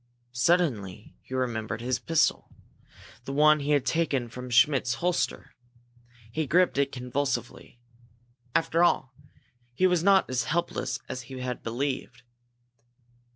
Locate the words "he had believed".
11.29-12.23